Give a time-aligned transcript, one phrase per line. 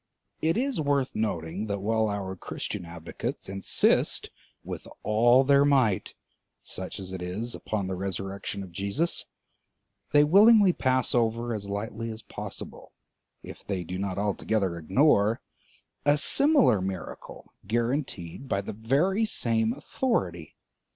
[0.41, 4.31] It is worth noting that while our Christian advocates insist
[4.63, 6.15] with all their might,
[6.59, 9.27] such as it is, upon the resurrection of Jesus,
[10.11, 12.93] they willingly pass over as lightly as possible,
[13.43, 15.39] if they do not altogether ignore,
[16.03, 20.55] a similar miracle guaranteed by the very same authority.